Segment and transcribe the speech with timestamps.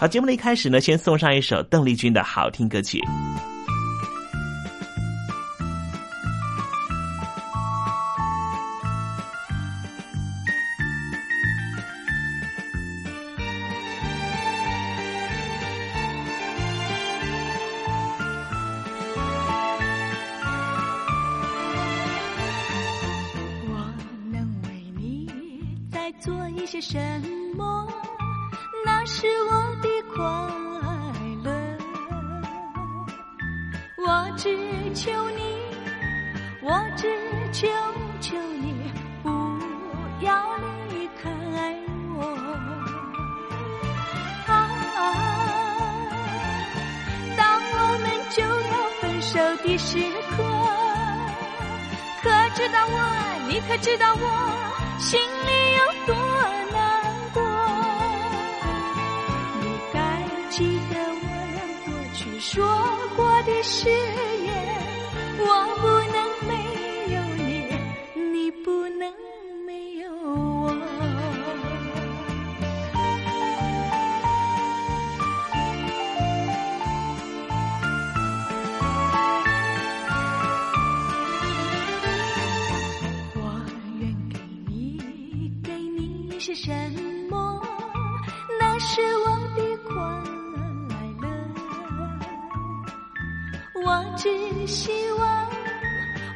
[0.00, 3.02] 好，节目的一开始呢，先送上一首邓丽君的好听歌曲。
[23.66, 23.92] 我
[24.30, 25.28] 能为你
[25.90, 26.96] 再做一些什
[27.56, 27.92] 么？
[28.84, 30.22] 那是我的快
[31.44, 31.50] 乐，
[33.96, 34.44] 我只
[34.94, 35.40] 求你，
[36.62, 37.06] 我只
[37.52, 37.68] 求
[38.20, 38.90] 求你
[39.22, 39.28] 不
[40.20, 40.56] 要
[40.88, 41.30] 离开
[42.16, 42.18] 我。
[44.46, 44.50] 啊，
[47.36, 47.40] 当
[47.74, 49.88] 我们就要分手的时
[50.30, 50.42] 刻，
[52.22, 52.96] 可知道我？
[53.48, 54.24] 你可知道我
[54.98, 56.16] 心里有多……
[63.70, 63.94] 誓言，
[65.38, 65.44] 我
[65.76, 66.16] 不能
[66.48, 66.50] 没
[67.14, 67.68] 有你，
[68.32, 69.12] 你不能
[69.66, 70.72] 没有我。
[83.34, 83.38] 我
[84.00, 84.34] 愿给
[84.66, 86.72] 你，给你一些什
[87.28, 87.60] 么？
[88.58, 89.94] 那是我的快
[93.88, 95.48] 我只希望，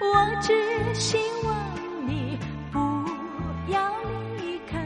[0.00, 0.48] 我只
[0.94, 1.54] 希望
[2.06, 2.38] 你
[2.72, 2.78] 不
[3.70, 3.92] 要
[4.38, 4.80] 离开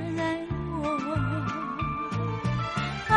[0.82, 0.84] 我。
[3.08, 3.14] 啊，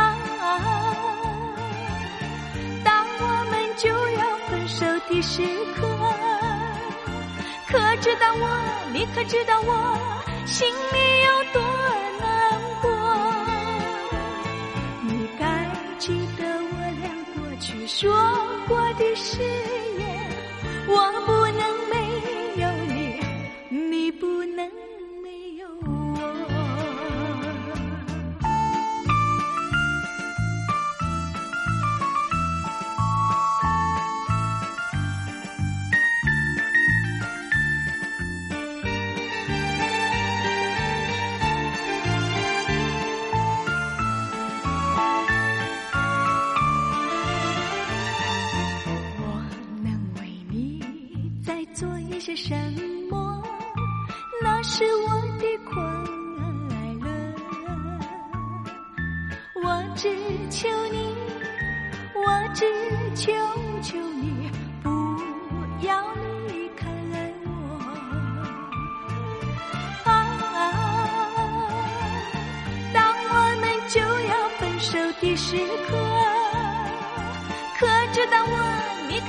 [2.84, 5.42] 当我们就要分手的时
[5.74, 5.80] 刻。
[7.68, 8.46] 可知道我，
[8.94, 9.98] 你可知道我
[10.46, 11.60] 心里有多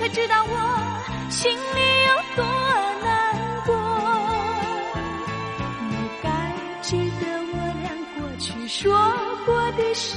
[0.00, 0.54] 可知道我
[1.28, 1.58] 心里
[2.08, 2.42] 有多
[3.02, 3.06] 难
[3.66, 3.76] 过？
[5.90, 6.26] 你该
[6.80, 8.80] 记得我俩过去说
[9.44, 10.16] 过的事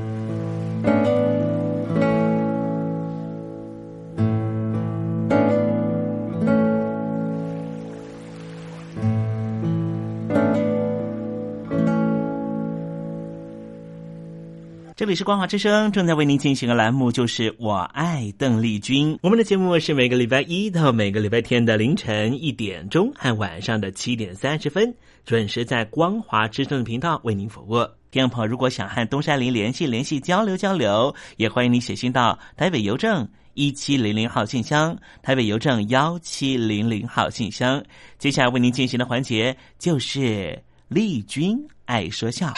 [15.11, 19.13] 这里是光华之声，正在为您进行的栏目就是《我爱邓丽君》。
[19.21, 27.85] 我们的节目是每个礼拜一到每个礼拜天的凌晨一点钟和晚上的七点三十分，准时在光华之声的频道为您服务。
[28.09, 37.83] 听众朋友，如果想和东山林联系联系、交流交流，也欢迎你写信到台北邮政一七零零号信箱，台北邮政幺七零零号信箱。
[38.17, 42.53] 接下来为您进行的环节就是丽君爱说笑。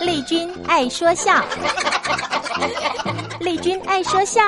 [0.00, 1.44] 丽君爱说笑，
[3.40, 4.42] 丽君爱说笑。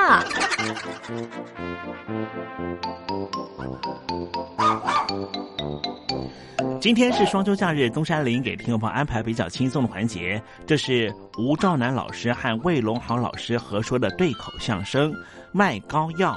[6.81, 15.11] 今天是双休假日，东山林给听众朋友安排比较轻松的环节，这是吴兆南老师和魏龙豪老师合说的对口相声
[15.51, 16.31] 《卖膏药》。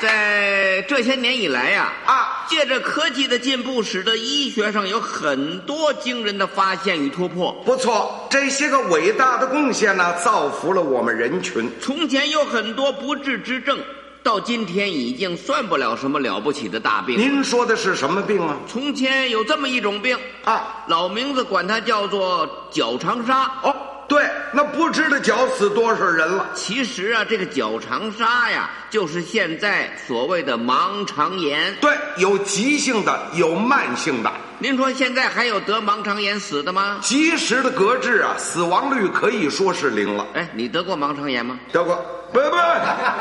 [0.00, 7.52] 在这些年以来呀，啊，借着科技的进步，使得医学上有很多惊人的发现与突破。
[7.64, 11.70] 不错，这些个伟大的贡献呢，造福了我们人群。
[11.80, 13.78] 从前有很多不治之症，
[14.22, 17.18] 到今天已经算不了什么了不起的大病。
[17.18, 18.56] 您说的是什么病啊？
[18.66, 23.44] 从前有这么一种病啊，老名字管它叫做脚长沙。
[23.62, 23.74] 哦，
[24.06, 26.46] 对，那不知道绞死多少人了。
[26.54, 31.74] 其实啊，这个脚长沙呀，就是现在所谓的盲肠炎。
[31.80, 34.30] 对，有急性的，有慢性的。
[34.58, 36.98] 您说现在还有得盲肠炎死的吗？
[37.00, 40.26] 及时的搁治啊，死亡率可以说是零了。
[40.34, 41.58] 哎，你得过盲肠炎吗？
[41.72, 41.96] 得过，
[42.32, 42.56] 不不，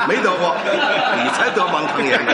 [0.07, 2.33] 没得过，你才得盲肠炎呢。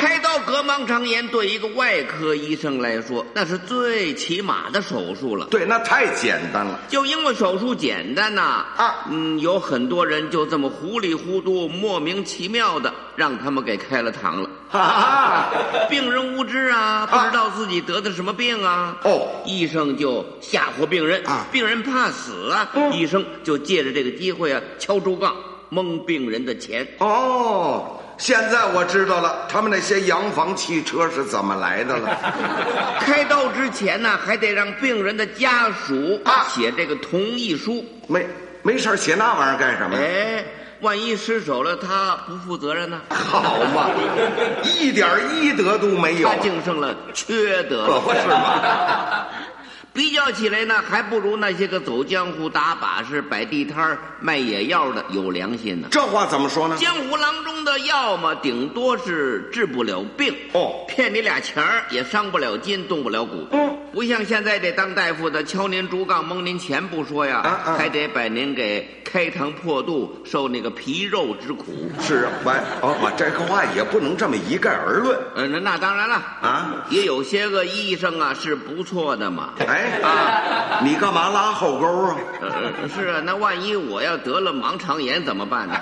[0.00, 5.46] 开刀割盲肠炎对一个外科医生来说，那是最起码的手术了。
[5.50, 6.80] 对，那太简单了。
[6.88, 14.48] 就因为手术简单呐，啊，嗯，有很多人就这么糊里糊涂、莫名其妙的让他们给开了膛了。
[14.70, 15.50] 哈哈，
[15.90, 18.96] 病人无知啊，不知道自己得的什么病啊。
[19.04, 25.36] 哦，医生就吓唬病人啊，病人怕死啊，医生就借着这个机会啊，敲竹杠
[25.68, 26.88] 蒙病人的钱。
[27.00, 27.99] 哦。
[28.20, 32.18] 现在我知道了，他们那些洋房汽车是怎么来的了。
[33.00, 37.82] 开刀之前呢，还得让病人的家属啊写这个同意书。
[38.06, 38.26] 没
[38.60, 40.02] 没事写那玩意儿干什么呀？
[40.04, 40.44] 哎，
[40.82, 43.00] 万一失手了，他不负责任呢？
[43.08, 43.42] 好
[43.74, 43.88] 嘛，
[44.64, 46.28] 一点医德都没有。
[46.28, 49.26] 他净剩了缺德了，是吗？
[49.92, 55.88] 比较起来呢，还不如那些个走江湖、打把式、摆地摊儿卖野药的有良心呢。
[55.90, 56.76] 这话怎么说呢？
[56.78, 63.46] 江湖郎中的药嘛，顶多是治不了病，哦，骗你俩钱儿也伤不了筋，动不了骨。
[63.50, 71.90] 嗯，不像现在这当大夫的敲您竹杠蒙您钱不说呀，啊啊还得把您给开膛破肚，受那个皮肉之苦。
[72.00, 75.18] 是啊，喂，哦，我这个话也不能这么一概而论。
[75.34, 79.54] 呃，那那当然了啊，也有些个医生啊是不错的嘛。
[79.66, 82.16] 哎啊，你干嘛拉后沟啊？
[82.40, 85.74] 呃，是啊，那万一我要得了盲肠炎怎么办呢？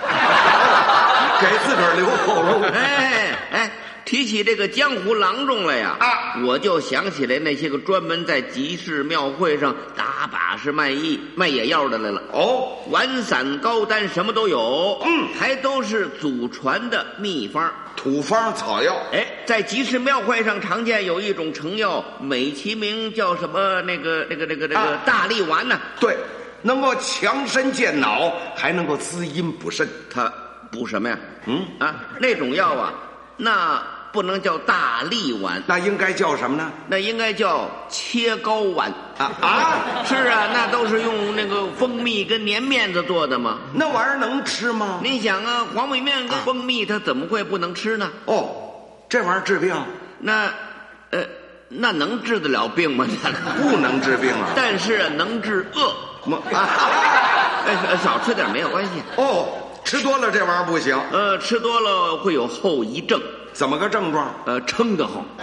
[1.40, 2.62] 给自个儿留后路。
[2.75, 3.71] 哎哎，
[4.09, 12.23] 提起这个江湖郎中来呀，啊，我就想起来那些个专门在集市庙会上打把式卖艺、卖野药的来了。
[12.33, 17.71] 哦，丸散高丹什么都有，嗯，还都是祖传的秘方。
[17.97, 18.97] 土方草药。
[19.12, 23.83] 哎，在集市庙会上常见有一种成药，美其名叫什么？
[23.83, 26.17] 那个、那个、那个、那个啊大力丸呢、对，
[26.62, 29.87] 能够强身健脑，还能够滋阴补肾。
[30.09, 30.33] 它
[30.73, 31.19] 补什么呀？
[31.45, 32.95] 嗯啊，那种药啊，
[33.37, 36.71] 那不能叫大力丸，那应该叫什么呢？
[36.88, 40.05] 那应该叫切糕丸啊啊！
[40.05, 43.59] 是啊，那都是用那个蜂蜜跟粘面子做的嘛。
[43.75, 45.00] 那玩意儿能吃吗？
[45.03, 48.11] 你想啊，黄米面跟蜂蜜，它怎么会不能吃呢？
[48.25, 48.49] 哦，
[49.09, 49.75] 这玩意儿治病
[50.19, 50.53] 那，
[51.11, 51.25] 呃，
[51.69, 53.07] 那能治得了病吗？
[53.07, 54.49] 这 个不能治病啊。
[54.57, 55.95] 但是啊能治饿。
[56.25, 56.69] 么啊，
[57.65, 58.91] 哎，少吃点没有关系。
[59.17, 59.49] 哦，
[59.85, 60.99] 吃多了这玩意儿不行。
[61.11, 63.19] 呃，吃多了会有后遗症，
[63.59, 64.33] 怎么个症状？
[64.45, 65.25] 呃，撑得慌。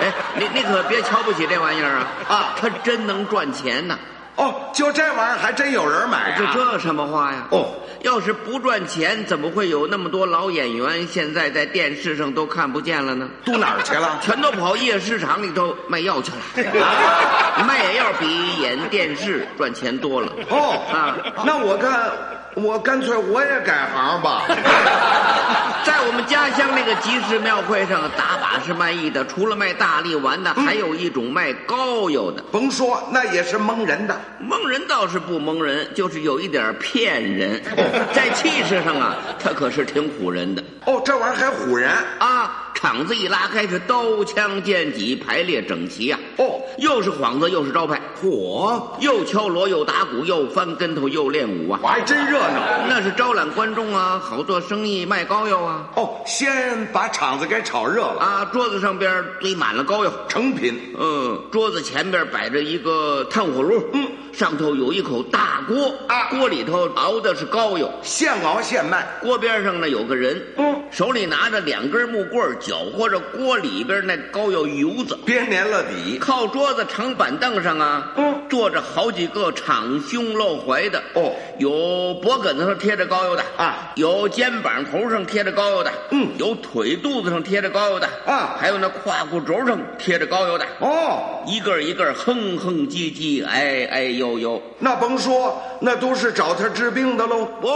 [0.00, 2.06] 哎，你你可别瞧不起这玩意儿啊！
[2.28, 3.98] 啊，它真能赚钱呢！
[4.36, 6.34] 哦，就这玩意儿还真有人买啊！
[6.38, 7.48] 这这什么话呀？
[7.50, 13.28] 哦，要是不赚钱，怎么会有那么多老演员现在在电视上都看不见了呢？
[13.44, 14.16] 都哪儿去了？
[14.22, 16.70] 全都跑夜市场里头卖药去了。
[16.80, 20.32] 啊，卖野药比演电视赚钱多了。
[20.50, 22.12] 哦啊，那我看，
[22.54, 24.44] 我干脆我也改行吧。
[25.84, 32.42] 在我们家乡那个集市庙会上，打把式卖艺的，除了卖大力丸的，还有一种卖膏药的。
[32.50, 34.18] 甭说，那也是蒙人的。
[34.38, 37.60] 蒙人倒是不蒙人，就是有一点骗人。
[38.14, 40.64] 在气势上啊，他可是挺唬人的。
[40.86, 42.63] 哦，这玩意儿还唬人啊！
[42.74, 46.42] 场子一拉开，是刀枪剑戟排列整齐呀、啊。
[46.44, 48.82] 哦，又是幌子，又是招牌，嚯！
[49.00, 51.80] 又敲锣，又打鼓，又翻跟头，又练武啊！
[51.82, 52.60] 我还真热闹。
[52.88, 55.88] 那是招揽观众啊，好做生意，卖膏药啊。
[55.96, 58.44] 哦，先把场子给炒热了啊！
[58.52, 60.78] 桌子上边堆满了膏药，成品。
[60.98, 69.06] 嗯，桌子前边摆着一个炭火炉，嗯，上头有一口大锅啊，锅里头熬的是膏药，现熬现卖。
[69.22, 76.18] 锅边上呢有个人，嗯，手里拿着两根木棍，搅和着锅里边那膏药油子，别粘了底。
[76.18, 97.44] 靠桌子长板凳上啊，嗯，坐着好几个敞胸露怀的，哦，有脖梗子上贴着膏药的啊，有肩膀头上贴着膏药的，嗯，有腿肚子上贴着膏药的啊，还有那胯骨轴上贴着膏药的，哦，一个一个哼哼唧唧，哎哎呦呦，那甭说，那都是找他治病的喽。
[97.60, 97.68] 不，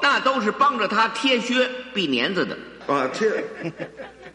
[0.00, 2.56] 那都是帮着他贴靴避年子的。
[2.86, 3.28] 啊，贴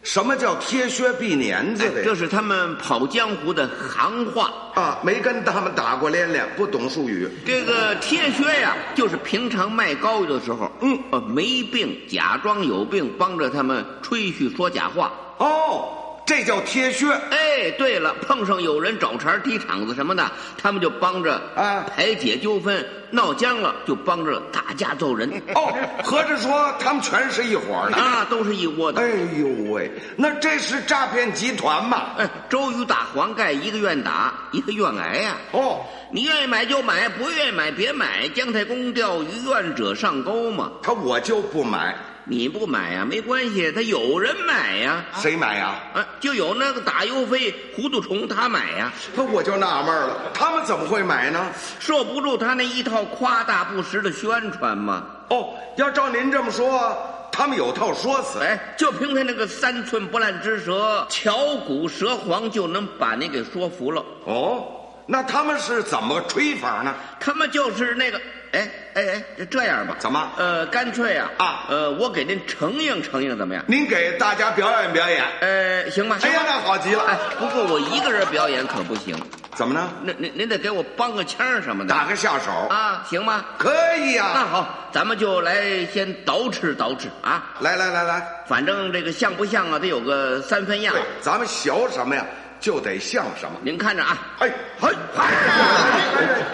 [0.02, 2.04] 什么叫贴靴避年子的呀？
[2.04, 4.50] 这是他们跑江湖的行话。
[4.74, 7.28] 啊，没跟他们打过连连，不懂术语。
[7.46, 15.12] 这个贴靴呀，就是平常卖膏药的时候，嗯，呃，没病假装有病，帮着他们吹嘘说假话。
[15.38, 15.88] 哦，
[16.24, 17.10] 这叫贴靴。
[17.30, 25.30] 哎，对了，碰上有人找茬、踢场子什么的，他们就帮着啊排解纠纷；闹僵了就帮着打架揍人。
[25.54, 27.96] 哦，合着说他们全是一伙儿的。
[27.96, 29.02] 啊，都是一窝的。
[29.02, 32.14] 哎呦喂，那这是诈骗集团嘛？
[32.18, 38.28] 哎，周瑜打黄盖，一个愿打，一个愿挨呀、哦，你愿意买就买，不愿意买别买。
[38.28, 40.70] 姜太公钓鱼，愿者上钩嘛。
[40.82, 45.74] 他我就不买，你不买呀、没关系，他有人买呀、谁买呀？
[45.92, 51.50] 啊，就有那个打油飞糊涂虫他买呀、那我就纳闷了，他们怎么会买呢？
[51.80, 55.04] 受不住他那一套夸大不实的宣传嘛。
[55.28, 56.96] 哦，要照您这么说，
[57.32, 58.38] 他们有套说辞。
[58.38, 64.04] 哎，就凭他那个三寸不烂之舌，巧骨舌黄，就能把你给说服了。
[64.26, 64.64] 哦，
[65.06, 66.94] 那他们是怎么吹法呢？
[67.18, 68.20] 他们就是那个，
[68.52, 73.64] 哎哎哎，就这样吧，怎么呃，干脆啊啊呃，我给您承应承应，怎么样？
[73.66, 75.24] 您给大家表演表演。
[75.40, 76.18] 呃，行吗。
[76.22, 79.16] 哎呀那好极了哎，不过我一个人表演可不行，
[79.56, 79.90] 怎么呢？
[80.02, 81.92] 那您您得给我帮个腔儿什么的。
[81.92, 82.50] 打个下手。
[82.68, 83.44] 啊，行吗？
[83.58, 87.52] 可以呀、那好，咱们就来先捯饬捯饬啊。
[87.60, 92.24] 来来来来，反正这个像不像啊，得有个三分样对。，咱们学什么呀，
[92.62, 93.58] 就得像什么。
[93.60, 94.50] 您看着啊，哎
[94.80, 94.94] 嘿，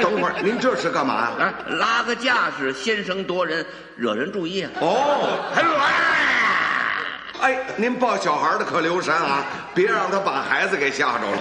[0.03, 1.45] 等会儿您这是干嘛呀？
[1.45, 4.71] 啊，拉个架势，先声夺人，惹人注意啊。
[4.81, 11.37] 哦，哎呦哎哎，您抱小孩的可留神啊，别让他把孩子给吓着了。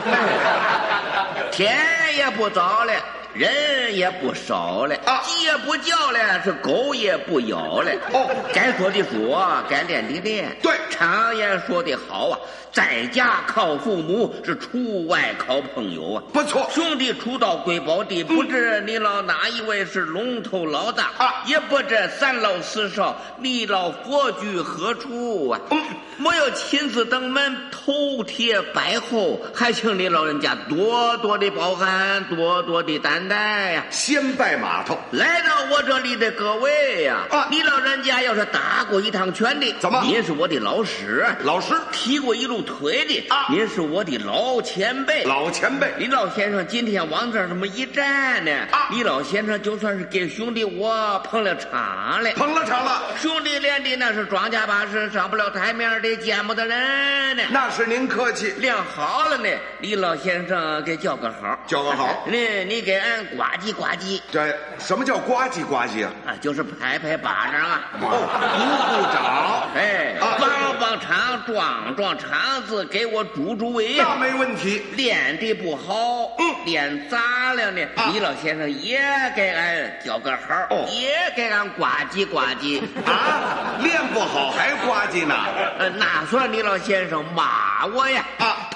[1.51, 1.73] 天
[2.15, 2.93] 也不早了，
[3.37, 7.91] 人也不少了，啊鸡也不叫了，是狗也不咬了。
[8.13, 10.57] 哦该说的说，该练的练。
[10.61, 12.39] 对常言说的好啊，
[12.71, 16.23] 在家靠父母，是出外靠朋友啊。
[16.33, 25.59] 不错兄弟出到贵宝地，不知你老哪一位是龙头老大啊也不知三老四少，你老佛居何处啊？
[25.69, 25.77] 嗯
[26.19, 37.47] 没有亲自登门头贴拜候，还请你老人家多多的包涵，多多的担待呀、先拜码头，来到我这里的各位呀、啊。
[37.51, 40.01] 你老人家要是打过一趟拳的，怎么？
[40.03, 41.75] 您是我的老师；老师。
[41.91, 43.47] 踢过一路腿的，啊。
[43.49, 45.23] 您是我的老前辈。
[45.23, 48.89] 老前辈，李老先生今天往这儿这么一站呢，啊。
[48.91, 52.31] 李老先生就算是给兄弟我捧了场了。
[52.35, 57.43] 捧了场了，兄弟练的那是庄稼把式，上不了台面的见不得人呢。
[57.49, 62.07] 那是您客气，练好了呢，李老先生给叫个好，叫个好。
[62.29, 66.11] 你你给俺呱唧呱唧这什么叫呱唧呱唧啊？
[66.27, 67.81] 啊，就是拍拍巴掌啊。
[68.01, 68.07] 哦，
[68.57, 73.95] 鼓鼓掌，哎，啊帮帮场，壮壮场子，给我助助威。
[73.97, 74.83] 那没问题。
[74.95, 77.81] 练的不好，嗯练砸了呢。
[77.95, 78.99] 啊李老先生也
[79.35, 82.81] 给俺叫个好，哦也给俺呱唧呱唧。
[83.05, 85.35] 啊，练不好还呱唧呢？
[85.79, 88.25] 呃，那算李老先生骂我呀！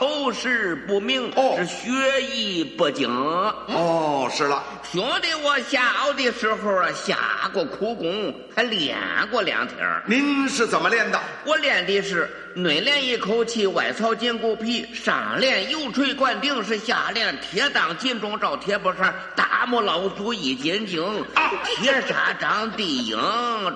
[0.01, 3.07] 啊头事不明，哦是学艺不精。
[3.07, 7.15] 哦，是了，兄弟，我下熬的时候啊，下
[7.53, 8.97] 过苦功，还练
[9.29, 11.19] 过两天您是怎么练的？
[11.45, 23.17] 我练的是内练一口气，外操筋骨皮；上练油锤灌顶，是下练铁裆金钟罩铁布衫，大木老祖一斤经啊铁砂掌地鹰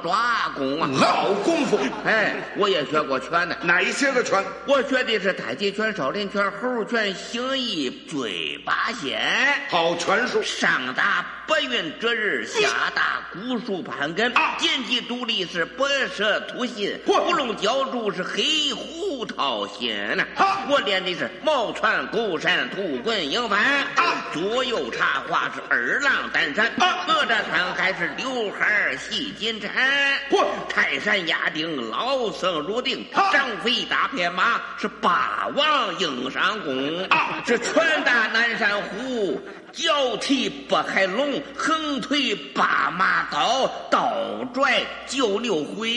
[0.03, 0.89] 抓功啊！
[0.99, 3.55] 老功夫，哎，我也学过拳呢。
[3.61, 4.43] 哪一些个拳？
[4.65, 9.19] 我学的是太极拳、少林拳、猴拳、形意、嘴八仙。
[9.69, 10.41] 好拳术。
[10.43, 14.31] 上打白云遮日，下大古树盘根。
[14.35, 14.55] 啊。
[14.57, 17.21] 剑气独立是白蛇吐信，嚯。
[17.25, 20.25] 乌龙浇柱是黑虎掏心呐。
[20.35, 23.59] 啊我练的是毛传勾山土滚迎帆，
[23.95, 24.25] 啊。
[24.33, 27.05] 左右插花是二郎担山，啊。
[27.07, 29.71] 哪吒三海是刘海戏金蝉，
[30.31, 30.45] 嚯。
[30.67, 37.43] 泰山压顶老僧入定，啊张飞打片马是霸王硬上弓，啊。
[37.45, 39.39] 是拳打南山虎。
[39.71, 44.11] 脚踢北海龙，横推八马刀，倒
[44.53, 45.91] 拽九六回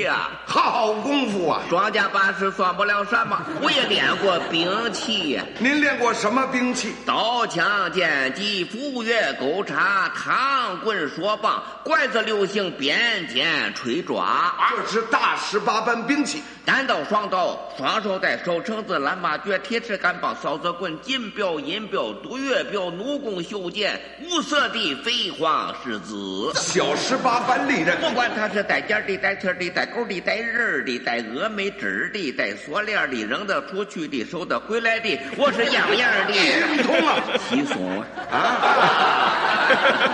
[0.00, 1.62] 呀、好功夫啊！
[1.68, 6.92] 庄稼把式算不了什么，我也练过兵器呀、您练过什么兵器？
[7.06, 16.42] 刀枪剑戟斧钺钩叉唐棍槊棒拐子流星鞭锏锤抓，这是大十八般兵器。
[16.64, 26.50] 单刀双刀双手带手绳子蓝马橛铁尺杆棒扫子棍金镖银镖毒月镖弩弓袖箭五色的飞黄狮子。
[26.54, 37.22] 小十八般利刃不管他是带尖的、带刺的、带钩的、带刃的、带峨眉针的、带锁链的、扔得出去的、收得回来的，我是样样的精通啊！
[37.48, 39.68] 稀松啊，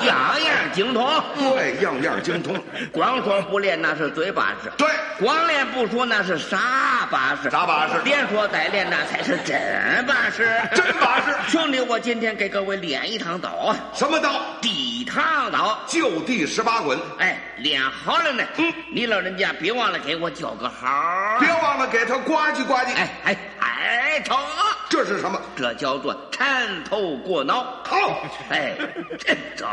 [0.04, 1.08] 样样精通。
[1.38, 2.54] 对，样样精通。
[2.92, 7.94] 光说不练那是嘴巴子，对，光练不说那是啥把式，啥把式？
[8.04, 11.34] 连说带练那才是真把式， 真把式。
[11.48, 13.76] 兄弟，我今天给各位练一趟刀啊！
[13.92, 14.40] 什么刀？
[14.60, 16.96] 地堂刀，就地十八滚。
[17.18, 18.44] 哎，练好了呢。
[18.58, 22.94] 嗯，你老人家别忘了给我叫个好，别忘了给他呱唧呱唧。
[22.94, 24.36] 哎哎哎，头，
[24.88, 25.38] 这是什么？
[25.54, 27.64] 这叫做缠头过脑。
[27.84, 27.96] 好，
[28.50, 28.74] 哎，
[29.18, 29.66] 这这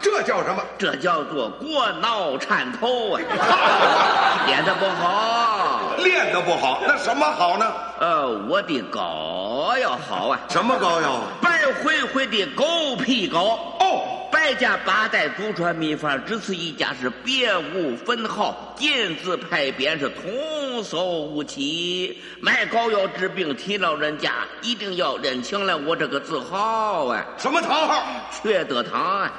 [0.00, 0.62] 这叫什么？
[0.78, 3.20] 这叫做过脑缠头啊！
[4.46, 7.72] 练得不好，练得不好，那什么好呢？
[8.00, 10.38] 呃，我的膏药好啊。
[10.48, 11.20] 什么膏药？
[11.42, 12.64] 白灰灰的狗
[12.96, 13.58] 皮膏。
[13.80, 22.22] 哦，百家八代祖传秘方，只此一家是别无分号，金字牌匾是童叟无欺。
[22.40, 27.24] 卖膏药治病，提老人家一定要认清了我这个字号啊！
[27.36, 28.02] 什么堂号？
[28.30, 29.32] 缺德堂啊！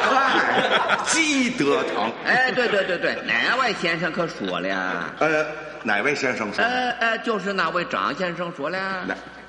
[0.00, 2.10] 嗨，积德堂。
[2.24, 5.14] 哎，对对对对，哪位先生可说了？
[5.18, 5.46] 呃，
[5.82, 6.64] 哪位先生说？
[6.64, 9.04] 呃呃，就是那位张先生说了。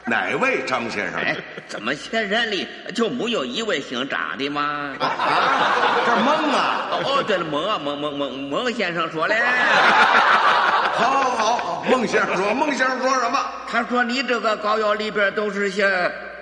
[0.07, 1.19] 哪 哪位张先生？
[1.19, 1.35] 哎，
[1.67, 4.95] 怎么仙山里就没有一位姓张的吗？
[4.99, 5.11] 啊，
[6.05, 6.87] 这蒙啊！
[7.03, 9.35] 哦，对了，蒙啊，蒙蒙蒙蒙先生说嘞。
[10.97, 13.39] 好，好，好，孟先生说，孟先生说什么？
[13.69, 15.85] 他说你这个膏药里边都是些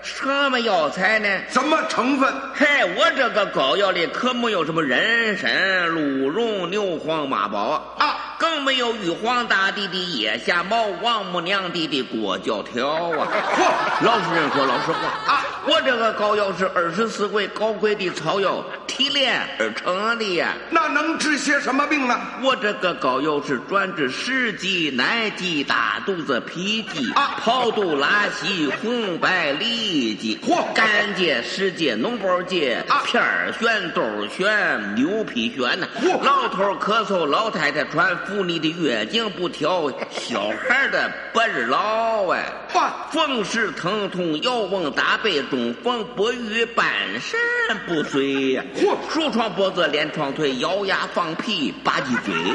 [0.05, 1.27] 什么药材呢？
[1.49, 2.31] 什么成分？
[2.53, 2.65] 嘿，
[2.95, 13.27] 我这个膏药里可没有什么人参、鹿茸、牛黄、马宝啊，更没有玉皇大帝的腋下毛、王母娘帝的裹脚条啊！
[13.57, 20.53] 嚯，老实人说老实话啊，我这个膏药是二十四味高贵的草药提炼而成的呀。
[20.69, 22.21] 那能治些什么病呢？
[22.43, 42.45] 我这个膏药是专治湿疾、奶疾、大肚子、脾疾啊，跑肚、拉稀、红白痢疾，嚯，肝结、湿结、脓包结啊，片儿悬、兜儿癣、牛皮癣呐，嚯，老头儿咳嗽，老太太喘，妇女的月经不调，小孩儿的不日老哎，
[42.75, 46.85] 哇，风湿疼痛，摇瓮打背，中风不愈，半
[47.21, 47.39] 身
[47.87, 52.53] 不遂呀，嚯，褥疮脖子，连床腿，咬牙放屁，吧唧嘴，连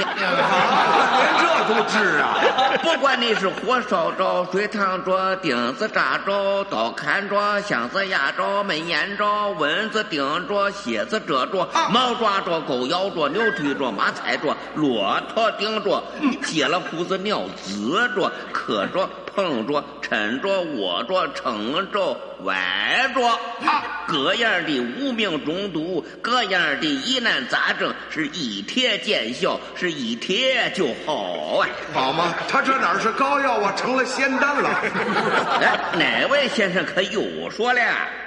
[1.38, 2.36] 这都治啊！
[2.82, 16.04] 不管你是火烧着、水烫着、钉子扎着、刀砍着、箱子压着、闷烟着、蚊子叮着、蝎子蛰着、猫抓着、狗咬着、牛推着、马踩着、骆驼顶着、
[16.44, 19.08] 接了胡子尿滋着、磕着、
[19.40, 23.26] 碰着、抻着、握着、撑着、歪着，
[23.66, 31.68] 啊，各样的无名中毒，各样的疑难杂症，是一贴见效，是一贴就好啊！
[31.94, 32.34] 好吗？
[32.50, 34.68] 他这哪是膏药啊，成了仙丹了。
[35.62, 37.80] 哎，哪位先生可又说了？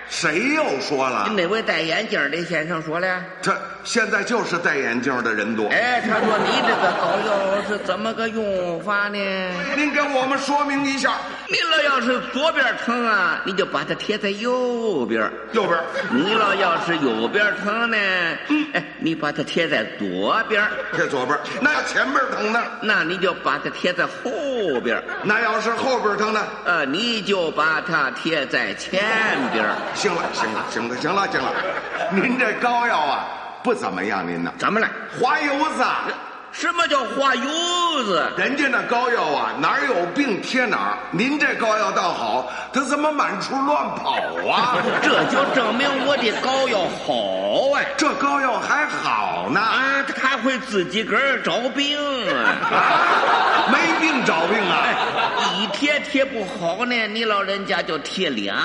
[0.10, 1.30] 谁又说了？
[1.36, 3.24] 哪位戴眼镜的先生说了？
[3.42, 5.68] 这现在就是戴眼镜的人多。
[5.70, 9.18] 哎，他说你这个膏药是怎么个用法呢？
[9.76, 11.14] 您给我们说明一下。
[11.48, 15.30] 你老要是左边疼啊，你就把它贴在右边。
[15.52, 15.80] 右边。
[16.12, 17.98] 你老要是右边疼呢，
[18.50, 20.64] 嗯，哎，你把它贴在左边。
[20.96, 21.38] 贴左边。
[21.62, 22.62] 那前边疼呢？
[22.82, 25.02] 那你就把它贴在后边。
[25.24, 26.46] 那要是后边疼呢？
[26.66, 29.02] 呃，你就把它贴在前
[29.52, 29.66] 边。
[29.94, 31.52] 行了，行了，行了，行了，行了，
[32.12, 33.26] 您这膏药啊
[33.64, 34.52] 不怎么样，您呢？
[34.58, 34.88] 怎么了？
[35.20, 35.84] 滑油子。
[36.54, 38.32] 什么叫滑油子？
[38.38, 40.98] 人家那膏药啊，哪儿有病贴哪儿。
[41.10, 44.14] 您这膏药倒好，它怎么满处乱跑
[44.48, 44.78] 啊？
[45.02, 47.88] 这就证明我的膏药好哎。
[47.98, 51.98] 这膏药还好呢啊，它会自己个儿找病
[52.30, 53.68] 啊。
[53.74, 54.88] 没病找病啊？
[55.58, 58.56] 一贴贴不好呢，你老人家就贴两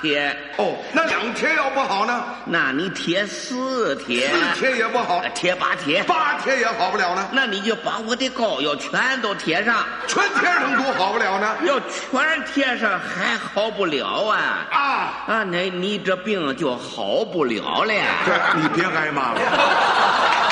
[0.00, 0.28] 贴。
[0.58, 2.24] 哦，那两贴要不好呢？
[2.44, 4.28] 那你贴四贴。
[4.28, 5.20] 四贴也不好。
[5.34, 6.02] 贴八贴。
[6.04, 7.28] 八贴也好不了呢。
[7.32, 11.56] 那你就把我的膏药全都贴上，全贴上多好不了呢。
[11.64, 14.66] 要全贴上还好不了啊！
[14.70, 14.78] 啊
[15.26, 17.94] 啊，那你这病就好不了了。
[18.26, 19.40] 这你别挨骂了。